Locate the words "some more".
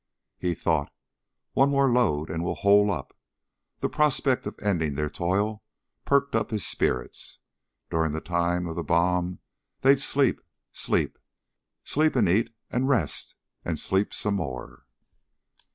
14.11-14.87